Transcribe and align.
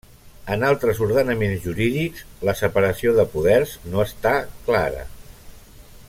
En 0.53 0.63
altres 0.69 1.01
ordenaments 1.07 1.67
jurídics, 1.67 2.23
la 2.49 2.57
separació 2.63 3.13
de 3.19 3.27
poders 3.35 3.75
no 3.93 4.05
està 4.09 4.35
clara. 4.71 5.09